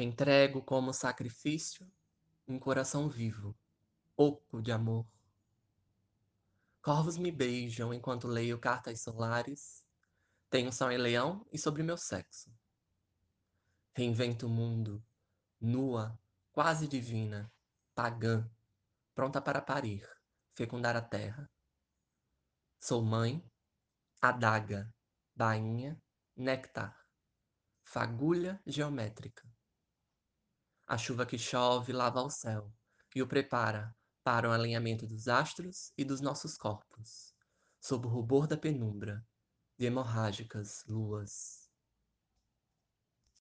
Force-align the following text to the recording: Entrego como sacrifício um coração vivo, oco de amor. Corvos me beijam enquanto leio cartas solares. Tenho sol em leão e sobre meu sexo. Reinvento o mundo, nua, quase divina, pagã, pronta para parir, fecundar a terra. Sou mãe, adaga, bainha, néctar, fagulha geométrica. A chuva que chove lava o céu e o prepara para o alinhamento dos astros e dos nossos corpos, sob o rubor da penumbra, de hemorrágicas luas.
Entrego 0.00 0.62
como 0.62 0.92
sacrifício 0.92 1.84
um 2.46 2.56
coração 2.56 3.08
vivo, 3.08 3.52
oco 4.16 4.62
de 4.62 4.70
amor. 4.70 5.04
Corvos 6.80 7.18
me 7.18 7.32
beijam 7.32 7.92
enquanto 7.92 8.28
leio 8.28 8.60
cartas 8.60 9.00
solares. 9.00 9.84
Tenho 10.48 10.72
sol 10.72 10.92
em 10.92 10.98
leão 10.98 11.44
e 11.52 11.58
sobre 11.58 11.82
meu 11.82 11.96
sexo. 11.96 12.48
Reinvento 13.92 14.46
o 14.46 14.48
mundo, 14.48 15.04
nua, 15.60 16.16
quase 16.52 16.86
divina, 16.86 17.52
pagã, 17.92 18.48
pronta 19.16 19.42
para 19.42 19.60
parir, 19.60 20.08
fecundar 20.54 20.94
a 20.94 21.02
terra. 21.02 21.50
Sou 22.78 23.02
mãe, 23.02 23.44
adaga, 24.22 24.94
bainha, 25.34 26.00
néctar, 26.36 27.04
fagulha 27.82 28.62
geométrica. 28.64 29.48
A 30.90 30.96
chuva 30.96 31.26
que 31.26 31.36
chove 31.36 31.92
lava 31.92 32.22
o 32.22 32.30
céu 32.30 32.72
e 33.14 33.20
o 33.20 33.26
prepara 33.26 33.94
para 34.24 34.48
o 34.48 34.52
alinhamento 34.52 35.06
dos 35.06 35.28
astros 35.28 35.92
e 35.98 36.02
dos 36.02 36.22
nossos 36.22 36.56
corpos, 36.56 37.34
sob 37.78 38.06
o 38.06 38.10
rubor 38.10 38.46
da 38.46 38.56
penumbra, 38.56 39.22
de 39.76 39.84
hemorrágicas 39.84 40.86
luas. 40.88 41.67